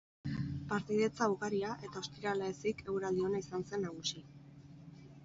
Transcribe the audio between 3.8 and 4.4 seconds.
nagusi.